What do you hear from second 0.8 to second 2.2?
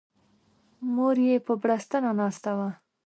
مور یې په بړستنه